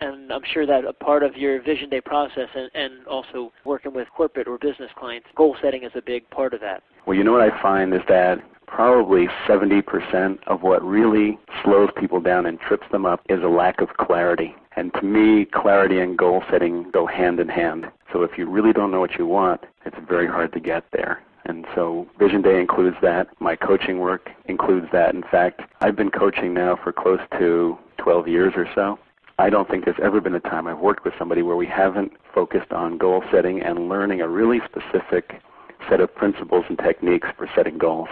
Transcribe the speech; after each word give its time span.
And 0.00 0.32
I'm 0.32 0.42
sure 0.52 0.66
that 0.66 0.84
a 0.84 0.92
part 0.92 1.22
of 1.22 1.36
your 1.36 1.62
Vision 1.62 1.88
Day 1.88 2.00
process 2.00 2.48
and, 2.54 2.70
and 2.74 3.06
also 3.06 3.52
working 3.64 3.94
with 3.94 4.08
corporate 4.14 4.46
or 4.46 4.58
business 4.58 4.90
clients, 4.96 5.26
goal 5.34 5.56
setting 5.62 5.84
is 5.84 5.92
a 5.94 6.02
big 6.02 6.28
part 6.30 6.54
of 6.54 6.60
that. 6.60 6.82
Well, 7.06 7.16
you 7.16 7.24
know 7.24 7.32
what 7.32 7.42
I 7.42 7.62
find 7.62 7.94
is 7.94 8.00
that 8.08 8.38
probably 8.66 9.28
70% 9.48 10.38
of 10.46 10.62
what 10.62 10.84
really 10.84 11.38
slows 11.64 11.88
people 11.96 12.20
down 12.20 12.46
and 12.46 12.58
trips 12.60 12.86
them 12.90 13.06
up 13.06 13.22
is 13.28 13.42
a 13.42 13.48
lack 13.48 13.80
of 13.80 13.88
clarity. 13.96 14.54
And 14.74 14.92
to 14.94 15.02
me, 15.02 15.46
clarity 15.46 16.00
and 16.00 16.18
goal 16.18 16.42
setting 16.50 16.90
go 16.90 17.06
hand 17.06 17.40
in 17.40 17.48
hand. 17.48 17.86
So 18.12 18.22
if 18.22 18.36
you 18.36 18.48
really 18.48 18.72
don't 18.72 18.90
know 18.90 19.00
what 19.00 19.18
you 19.18 19.26
want, 19.26 19.62
it's 19.84 19.96
very 20.08 20.26
hard 20.26 20.52
to 20.52 20.60
get 20.60 20.84
there. 20.92 21.22
And 21.46 21.64
so 21.74 22.08
Vision 22.18 22.42
Day 22.42 22.60
includes 22.60 22.96
that. 23.02 23.28
My 23.38 23.54
coaching 23.54 24.00
work 24.00 24.30
includes 24.46 24.88
that. 24.92 25.14
In 25.14 25.22
fact, 25.22 25.62
I've 25.80 25.96
been 25.96 26.10
coaching 26.10 26.52
now 26.52 26.76
for 26.82 26.92
close 26.92 27.20
to 27.38 27.78
12 27.98 28.28
years 28.28 28.52
or 28.56 28.68
so. 28.74 28.98
I 29.38 29.50
don't 29.50 29.68
think 29.68 29.84
there's 29.84 29.98
ever 30.02 30.20
been 30.20 30.34
a 30.34 30.40
time 30.40 30.66
I've 30.66 30.78
worked 30.78 31.04
with 31.04 31.12
somebody 31.18 31.42
where 31.42 31.56
we 31.56 31.66
haven't 31.66 32.12
focused 32.34 32.72
on 32.72 32.96
goal 32.96 33.22
setting 33.30 33.60
and 33.60 33.88
learning 33.88 34.22
a 34.22 34.28
really 34.28 34.60
specific 34.64 35.42
set 35.90 36.00
of 36.00 36.14
principles 36.14 36.64
and 36.70 36.78
techniques 36.78 37.28
for 37.36 37.46
setting 37.54 37.76
goals. 37.76 38.08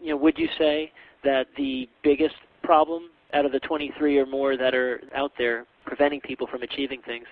You 0.00 0.10
know, 0.10 0.16
would 0.16 0.36
you 0.36 0.48
say 0.58 0.90
that 1.22 1.46
the 1.56 1.88
biggest 2.02 2.34
problem 2.64 3.10
out 3.32 3.44
of 3.44 3.52
the 3.52 3.60
23 3.60 4.18
or 4.18 4.26
more 4.26 4.56
that 4.56 4.74
are 4.74 5.00
out 5.14 5.30
there 5.38 5.66
preventing 5.84 6.20
people 6.20 6.48
from 6.48 6.62
achieving 6.62 7.00
things, 7.02 7.26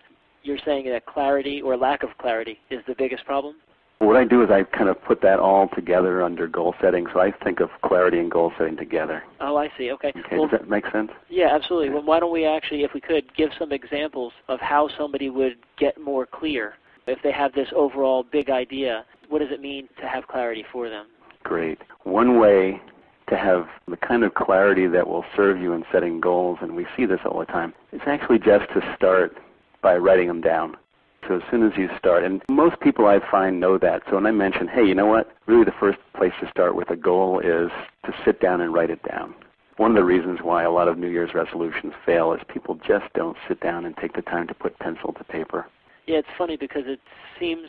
you're 0.44 0.58
saying 0.64 0.84
that 0.91 1.05
clarity 1.06 1.60
or 1.60 1.77
lack 1.77 2.05
of 2.05 2.10
clarity 2.19 2.58
is 2.70 2.80
the 2.86 2.94
biggest 2.96 3.24
problem? 3.24 3.56
What 3.98 4.16
I 4.16 4.24
do 4.24 4.42
is 4.42 4.50
I 4.50 4.64
kind 4.64 4.88
of 4.88 5.02
put 5.02 5.22
that 5.22 5.38
all 5.38 5.68
together 5.68 6.22
under 6.22 6.46
goal 6.46 6.74
setting. 6.80 7.06
So 7.12 7.20
I 7.20 7.30
think 7.30 7.60
of 7.60 7.70
clarity 7.82 8.18
and 8.18 8.30
goal 8.30 8.52
setting 8.58 8.76
together. 8.76 9.22
Oh, 9.40 9.56
I 9.56 9.70
see. 9.78 9.90
Okay. 9.92 10.08
Okay, 10.08 10.36
well, 10.36 10.48
does 10.48 10.60
that 10.60 10.68
make 10.68 10.84
sense? 10.92 11.10
Yeah, 11.30 11.48
absolutely. 11.54 11.90
Well, 11.90 12.04
why 12.04 12.20
don't 12.20 12.32
we 12.32 12.44
actually, 12.44 12.82
if 12.82 12.92
we 12.92 13.00
could, 13.00 13.34
give 13.34 13.50
some 13.58 13.72
examples 13.72 14.32
of 14.48 14.60
how 14.60 14.88
somebody 14.98 15.30
would 15.30 15.56
get 15.78 15.98
more 16.00 16.26
clear 16.26 16.74
if 17.06 17.19
they 17.22 17.32
have 17.32 17.52
this 17.54 17.69
overall 17.74 18.24
big 18.30 18.50
idea? 18.50 19.04
What 19.28 19.38
does 19.38 19.50
it 19.50 19.60
mean 19.60 19.88
to 20.00 20.08
have 20.08 20.26
clarity 20.28 20.64
for 20.70 20.91
them? 20.91 21.06
Great. 21.42 21.78
One 22.02 22.38
way 22.38 22.80
to 23.28 23.36
have 23.36 23.69
the 23.88 23.97
kind 23.97 24.22
of 24.22 24.34
clarity 24.34 24.86
that 24.86 25.06
will 25.08 25.24
serve 25.34 25.58
you 25.58 25.72
in 25.72 25.84
setting 25.91 26.20
goals, 26.20 26.58
and 26.60 26.76
we 26.76 26.86
see 26.97 27.06
this 27.06 27.20
all 27.24 27.38
the 27.38 27.47
time, 27.47 27.72
is 27.92 28.02
actually 28.06 28.38
just 28.38 28.69
to 28.74 28.94
start 28.97 29.38
by 29.82 29.97
writing 29.97 30.28
them 30.28 30.41
down. 30.41 30.76
So 31.27 31.36
as 31.36 31.42
soon 31.50 31.67
as 31.67 31.72
you 31.77 31.89
start, 31.98 32.22
and 32.22 32.42
most 32.50 32.78
people 32.80 33.06
I 33.06 33.19
find 33.30 33.58
know 33.58 33.78
that. 33.78 34.03
So 34.08 34.17
when 34.17 34.27
I 34.27 34.30
mention, 34.30 34.69
hey, 34.69 34.84
you 34.84 34.94
know 34.94 35.06
what? 35.06 35.31
Really, 35.47 35.64
the 35.64 35.72
first 35.81 35.98
place 36.16 36.33
to 36.41 36.50
start 36.50 36.75
with 36.75 36.91
a 36.91 36.97
goal 36.97 37.39
is 37.41 37.70
to 38.05 38.14
sit 38.25 38.41
down 38.41 38.61
and 38.61 38.75
write 38.75 38.91
it 38.91 39.03
down. 39.08 39.34
One 39.77 39.91
of 39.91 39.97
the 39.97 40.05
reasons 40.05 40.41
why 40.42 40.62
a 40.62 40.70
lot 40.70 40.86
of 40.86 40.98
New 40.98 41.08
Year's 41.08 41.34
resolutions 41.34 41.94
fail 42.06 42.33
is 42.33 42.41
people 42.48 42.78
just 42.86 43.12
don't 43.14 43.36
sit 43.48 43.61
down 43.61 43.86
and 43.86 43.97
take 43.97 44.14
the 44.14 44.22
time 44.22 44.47
to 44.48 44.55
put 44.55 44.78
pencil 44.78 45.12
to 45.14 45.25
paper. 45.25 45.66
Yeah, 46.06 46.19
it's 46.19 46.28
funny 46.39 46.56
because 46.56 46.84
it 46.86 47.00
seems 47.41 47.69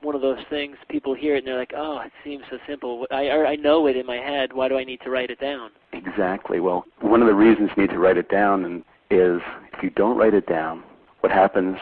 one 0.00 0.14
of 0.14 0.20
those 0.20 0.40
things 0.50 0.76
people 0.88 1.14
hear 1.14 1.36
it 1.36 1.38
and 1.38 1.46
they're 1.46 1.58
like, 1.58 1.72
"Oh, 1.76 2.00
it 2.00 2.12
seems 2.24 2.44
so 2.50 2.58
simple. 2.66 3.06
I 3.10 3.30
I 3.30 3.56
know 3.56 3.86
it 3.86 3.96
in 3.96 4.04
my 4.06 4.16
head. 4.16 4.52
Why 4.52 4.68
do 4.68 4.76
I 4.76 4.84
need 4.84 5.00
to 5.02 5.10
write 5.10 5.30
it 5.30 5.40
down?" 5.40 5.70
Exactly. 5.92 6.60
Well, 6.60 6.86
one 7.00 7.22
of 7.22 7.28
the 7.28 7.34
reasons 7.34 7.70
you 7.76 7.82
need 7.82 7.90
to 7.90 7.98
write 7.98 8.16
it 8.16 8.28
down 8.28 8.84
is 9.10 9.40
if 9.72 9.82
you 9.82 9.90
don't 9.90 10.16
write 10.16 10.34
it 10.34 10.46
down, 10.46 10.82
what 11.20 11.30
happens 11.32 11.78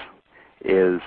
is 0.65 1.01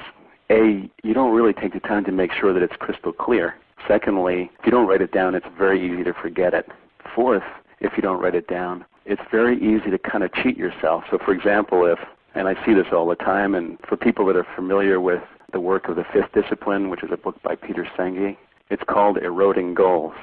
a 0.50 0.90
you 1.04 1.14
don't 1.14 1.34
really 1.34 1.54
take 1.54 1.74
the 1.74 1.80
time 1.80 2.04
to 2.06 2.12
make 2.12 2.32
sure 2.32 2.54
that 2.54 2.64
it's 2.64 2.76
crystal 2.78 3.12
clear. 3.12 3.56
Secondly, 3.88 4.50
if 4.60 4.66
you 4.66 4.72
don't 4.72 4.88
write 4.88 5.02
it 5.02 5.12
down, 5.12 5.36
it's 5.36 5.46
very 5.58 5.84
easy 5.84 6.04
to 6.04 6.14
forget 6.14 6.54
it. 6.54 6.68
Fourth, 7.14 7.44
if 7.80 7.94
you 7.96 8.02
don't 8.02 8.20
write 8.22 8.36
it 8.36 8.48
down, 8.48 8.86
it's 9.06 9.22
very 9.32 9.58
easy 9.58 9.92
to 9.92 9.98
kind 9.98 10.24
of 10.24 10.34
cheat 10.34 10.58
yourself. 10.58 11.04
So, 11.12 11.18
for 11.18 11.34
example, 11.34 11.86
if 11.86 12.00
and 12.34 12.48
I 12.50 12.66
see 12.66 12.74
this 12.74 12.88
all 12.92 13.08
the 13.08 13.16
time, 13.16 13.56
and 13.56 13.78
for 13.88 13.96
people 13.96 14.26
that 14.26 14.36
are 14.36 14.48
familiar 14.56 15.00
with 15.00 15.22
the 15.54 15.60
work 15.60 15.88
of 15.88 15.96
the 15.96 16.04
Fifth 16.12 16.34
Discipline, 16.34 16.90
which 16.90 17.02
is 17.02 17.10
a 17.12 17.18
book 17.18 17.42
by 17.42 17.56
Peter 17.56 17.88
Senge, 17.98 18.36
it's 18.70 18.84
called 18.88 19.18
Eroding 19.18 19.74
Goals. 19.74 20.14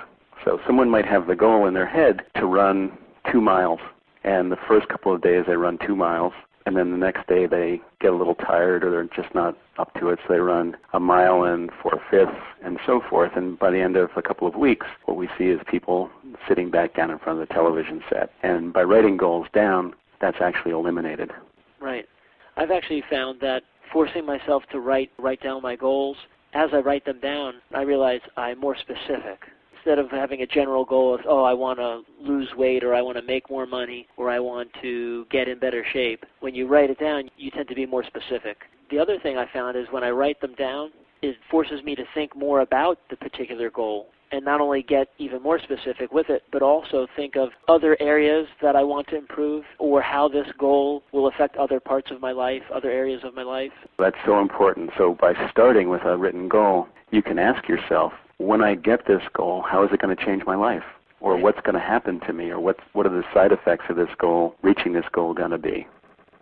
So 0.45 0.61
someone 0.67 0.91
might 0.91 1.07
have 1.07 1.27
the 1.27 1.37
goal 1.37 1.67
in 1.67 1.75
their 1.75 1.87
head 1.87 2.23
to 2.37 2.47
run 2.47 2.99
two 3.31 3.41
miles, 3.41 3.81
and 4.25 4.51
the 4.51 4.59
first 4.69 4.89
couple 4.89 5.15
of 5.15 5.23
days 5.23 5.45
they 5.47 5.57
run 5.57 5.79
two 5.87 5.97
miles, 5.97 6.33
and 6.67 6.77
then 6.77 6.91
the 6.93 6.97
next 6.97 7.27
day 7.27 7.47
they 7.47 7.81
get 8.01 8.13
a 8.13 8.17
little 8.17 8.35
tired 8.35 8.85
or 8.85 8.91
they're 8.91 9.23
just 9.23 9.35
not 9.35 9.57
up 9.79 9.93
to 9.95 10.09
it, 10.11 10.19
so 10.23 10.35
they 10.35 10.39
run 10.39 10.77
a 10.93 11.01
mile 11.01 11.45
and 11.45 11.71
four 11.83 12.01
fifths 12.11 12.39
and 12.65 12.79
so 12.87 13.01
forth. 13.11 13.33
And 13.35 13.59
by 13.59 13.71
the 13.71 13.81
end 13.81 13.97
of 13.97 14.11
a 14.17 14.23
couple 14.23 14.47
of 14.47 14.55
weeks, 14.55 14.87
what 15.07 15.17
we 15.17 15.29
see 15.37 15.47
is 15.47 15.61
people 15.69 16.11
sitting 16.49 16.71
back 16.71 16.95
down 16.95 17.11
in 17.11 17.19
front 17.19 17.41
of 17.41 17.49
the 17.49 17.53
television 17.53 18.03
set. 18.09 18.31
And 18.43 18.73
by 18.73 18.83
writing 18.83 19.17
goals 19.17 19.49
down, 19.53 19.95
that's 20.21 20.39
actually 20.41 20.73
eliminated. 20.73 21.33
Right. 21.81 22.07
I've 22.57 22.71
actually 22.71 23.03
found 23.11 23.41
that 23.41 23.63
forcing 23.93 24.25
myself 24.25 24.63
to 24.71 24.79
write 24.79 25.11
write 25.19 25.43
down 25.43 25.63
my 25.63 25.75
goals, 25.75 26.17
as 26.55 26.71
I 26.73 26.79
write 26.79 27.05
them 27.05 27.19
down, 27.21 27.55
I 27.75 27.83
realize 27.83 28.21
I'm 28.37 28.59
more 28.59 28.77
specific 28.77 29.41
instead 29.83 29.99
of 29.99 30.11
having 30.11 30.43
a 30.43 30.47
general 30.47 30.85
goal 30.85 31.15
of, 31.15 31.21
oh, 31.27 31.43
I 31.43 31.55
want 31.55 31.79
to 31.79 32.03
lose 32.21 32.49
weight 32.57 32.85
or 32.85 32.95
I 32.95 33.03
want 33.03 33.17
to 33.17 33.23
make 33.23 33.51
more 33.51 33.67
money 33.67 34.07
or 34.17 34.31
I 34.31 34.39
want 34.39 34.71
to 34.81 35.27
get 35.31 35.49
in 35.49 35.59
better 35.59 35.85
shape, 35.93 36.25
when 36.41 36.55
you 36.55 36.69
write 36.69 36.91
it 36.91 37.01
down, 37.01 37.29
you 37.37 37.51
tend 37.51 37.69
to 37.69 37.75
be 37.75 37.85
more 37.85 38.05
specific. 38.05 38.59
The 38.91 38.99
other 38.99 39.19
thing 39.19 39.39
I 39.39 39.47
found 39.53 39.77
is 39.77 39.87
when 39.91 40.05
I 40.05 40.11
write 40.11 40.41
them 40.41 40.55
down, 40.55 40.91
it 41.21 41.37
forces 41.51 41.83
me 41.83 41.97
to 41.97 42.05
think 42.15 42.37
more 42.37 42.61
about 42.61 42.99
the 43.11 43.17
particular 43.17 43.71
goal 43.71 44.09
and 44.31 44.45
not 44.45 44.61
only 44.61 44.83
get 44.83 45.09
even 45.19 45.43
more 45.43 45.59
specific 45.59 46.13
with 46.13 46.31
it, 46.31 46.43
but 46.53 46.63
also 46.63 47.07
think 47.17 47.37
of 47.37 47.51
other 47.69 47.97
areas 48.01 48.47
that 48.63 48.77
I 48.77 48.83
want 48.83 49.09
to 49.09 49.17
improve 49.17 49.65
or 49.79 50.01
how 50.01 50.29
this 50.29 50.47
goal 50.59 51.03
will 51.13 51.27
affect 51.27 51.57
other 51.57 51.81
parts 51.81 52.11
of 52.11 52.21
my 52.21 52.33
life, 52.33 52.63
other 52.73 52.91
areas 52.91 53.23
of 53.25 53.35
my 53.35 53.43
life. 53.43 53.73
That's 53.99 54.17
so 54.25 54.41
important. 54.41 54.91
So 54.97 55.17
by 55.21 55.35
starting 55.51 55.91
with 55.91 56.03
a 56.05 56.17
written 56.17 56.49
goal, 56.49 56.89
you 57.11 57.23
can 57.23 57.39
ask 57.39 57.69
yourself, 57.69 58.13
when 58.43 58.63
I 58.63 58.75
get 58.75 59.07
this 59.07 59.23
goal, 59.33 59.63
how 59.63 59.85
is 59.85 59.91
it 59.93 60.01
going 60.01 60.15
to 60.15 60.25
change 60.25 60.43
my 60.47 60.57
life? 60.57 60.85
Or 61.21 61.37
what's 61.37 61.61
going 61.61 61.75
to 61.75 61.81
happen 61.81 62.21
to 62.27 62.33
me? 62.33 62.51
Or 62.51 62.59
what's, 62.59 62.81
what 62.93 63.07
are 63.07 63.11
the 63.11 63.23
side 63.33 63.53
effects 63.53 63.85
of 63.89 63.97
this 63.97 64.09
goal, 64.19 64.57
reaching 64.63 64.93
this 64.93 65.05
goal, 65.13 65.35
going 65.35 65.53
to 65.53 65.59
be? 65.59 65.87